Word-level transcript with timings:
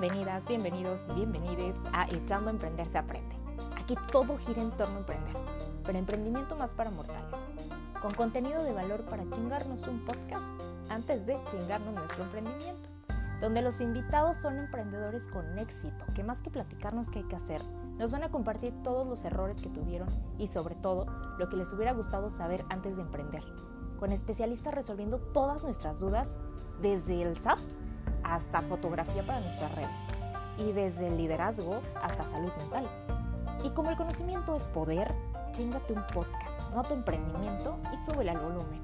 Bienvenidas, 0.00 0.46
bienvenidos, 0.46 1.00
bienvenides 1.14 1.76
a 1.92 2.06
Echando 2.08 2.48
a 2.48 2.54
Emprender 2.54 2.88
se 2.88 2.96
aprende. 2.96 3.36
Aquí 3.76 3.94
todo 4.10 4.38
gira 4.38 4.62
en 4.62 4.70
torno 4.70 4.94
a 4.94 4.98
emprender, 5.00 5.36
pero 5.84 5.98
emprendimiento 5.98 6.56
más 6.56 6.70
para 6.70 6.90
mortales. 6.90 7.38
Con 8.00 8.14
contenido 8.14 8.64
de 8.64 8.72
valor 8.72 9.02
para 9.02 9.28
chingarnos 9.28 9.86
un 9.88 10.02
podcast 10.06 10.58
antes 10.88 11.26
de 11.26 11.36
chingarnos 11.50 11.92
nuestro 11.92 12.24
emprendimiento. 12.24 12.88
Donde 13.42 13.60
los 13.60 13.82
invitados 13.82 14.38
son 14.38 14.58
emprendedores 14.58 15.28
con 15.28 15.58
éxito, 15.58 16.06
que 16.14 16.24
más 16.24 16.40
que 16.40 16.48
platicarnos 16.48 17.10
qué 17.10 17.18
hay 17.18 17.28
que 17.28 17.36
hacer, 17.36 17.60
nos 17.98 18.10
van 18.10 18.22
a 18.22 18.30
compartir 18.30 18.72
todos 18.82 19.06
los 19.06 19.22
errores 19.26 19.60
que 19.60 19.68
tuvieron 19.68 20.08
y 20.38 20.46
sobre 20.46 20.76
todo 20.76 21.04
lo 21.38 21.50
que 21.50 21.56
les 21.56 21.70
hubiera 21.74 21.92
gustado 21.92 22.30
saber 22.30 22.64
antes 22.70 22.96
de 22.96 23.02
emprender. 23.02 23.44
Con 23.98 24.12
especialistas 24.12 24.72
resolviendo 24.72 25.18
todas 25.18 25.62
nuestras 25.62 26.00
dudas 26.00 26.38
desde 26.80 27.20
el 27.20 27.36
SAP 27.36 27.58
hasta 28.30 28.62
fotografía 28.62 29.22
para 29.22 29.40
nuestras 29.40 29.74
redes 29.74 29.90
y 30.58 30.72
desde 30.72 31.08
el 31.08 31.16
liderazgo 31.16 31.80
hasta 32.02 32.24
salud 32.26 32.52
mental. 32.58 32.88
Y 33.64 33.70
como 33.70 33.90
el 33.90 33.96
conocimiento 33.96 34.54
es 34.54 34.68
poder, 34.68 35.12
chingate 35.52 35.92
un 35.92 36.06
podcast, 36.14 36.72
nota 36.74 36.94
emprendimiento 36.94 37.78
y 37.92 38.10
súbele 38.10 38.30
al 38.30 38.38
volumen. 38.38 38.80